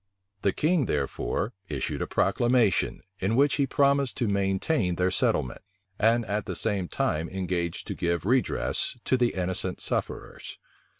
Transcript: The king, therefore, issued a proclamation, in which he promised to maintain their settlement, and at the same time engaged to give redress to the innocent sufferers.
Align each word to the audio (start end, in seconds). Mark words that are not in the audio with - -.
The 0.41 0.51
king, 0.51 0.87
therefore, 0.87 1.53
issued 1.69 2.01
a 2.01 2.07
proclamation, 2.07 3.03
in 3.19 3.35
which 3.35 3.57
he 3.57 3.67
promised 3.67 4.17
to 4.17 4.27
maintain 4.27 4.95
their 4.95 5.11
settlement, 5.11 5.61
and 5.99 6.25
at 6.25 6.47
the 6.47 6.55
same 6.55 6.87
time 6.87 7.29
engaged 7.29 7.85
to 7.85 7.93
give 7.93 8.25
redress 8.25 8.97
to 9.05 9.15
the 9.15 9.35
innocent 9.35 9.79
sufferers. 9.79 10.57